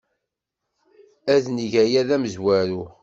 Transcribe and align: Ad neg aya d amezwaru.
Ad 1.33 1.45
neg 1.49 1.73
aya 1.83 2.01
d 2.07 2.09
amezwaru. 2.15 2.83